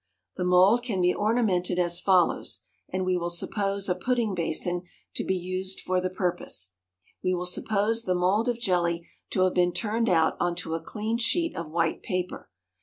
The 0.35 0.43
mould 0.43 0.81
can 0.81 0.99
be 0.99 1.13
ornamented 1.13 1.77
as 1.77 1.99
follows, 1.99 2.61
and 2.89 3.05
we 3.05 3.17
will 3.17 3.29
suppose 3.29 3.87
a 3.87 3.93
pudding 3.93 4.33
basin 4.33 4.81
to 5.13 5.23
be 5.23 5.35
used 5.35 5.79
for 5.79 6.01
the 6.01 6.09
purpose. 6.09 6.73
We 7.23 7.35
will 7.35 7.45
suppose 7.45 8.01
the 8.01 8.15
mould 8.15 8.49
of 8.49 8.59
jelly 8.59 9.07
to 9.29 9.41
have 9.41 9.53
been 9.53 9.73
turned 9.73 10.09
out 10.09 10.37
on 10.39 10.55
to 10.55 10.73
a 10.73 10.81
clean 10.81 11.19
sheet 11.19 11.55
of 11.55 11.69
white 11.69 12.01
paper. 12.01 12.49